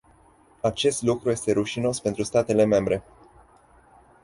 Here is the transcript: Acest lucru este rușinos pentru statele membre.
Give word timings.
Acest 0.61 1.01
lucru 1.01 1.29
este 1.29 1.51
rușinos 1.51 1.99
pentru 1.99 2.23
statele 2.23 2.65
membre. 2.65 3.03